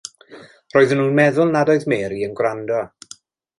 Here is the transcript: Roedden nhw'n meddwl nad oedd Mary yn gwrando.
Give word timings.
Roedden 0.75 0.99
nhw'n 1.01 1.13
meddwl 1.19 1.53
nad 1.57 1.71
oedd 1.75 1.87
Mary 1.95 2.25
yn 2.31 2.35
gwrando. 2.43 2.83